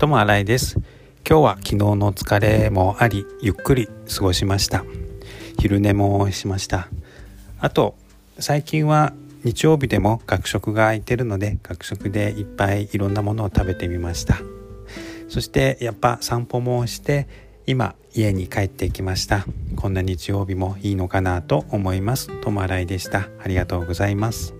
[0.00, 0.76] どうも新井です。
[1.28, 4.82] 今日は昨日の疲れもありゆっくり過ごしました。
[5.58, 6.88] 昼寝もしました。
[7.58, 7.96] あと
[8.38, 9.12] 最近は
[9.44, 14.38] 日曜日でも学食が空いてるので学食でいっぱいいろんなものを食べてみました。
[15.28, 17.28] そしてやっぱ散歩もして
[17.66, 19.44] 今家に帰ってきました。
[19.76, 22.30] こんな日曜日もいいのかなと思います。
[22.40, 23.28] ともあらいでした。
[23.44, 24.54] ありがとうございます。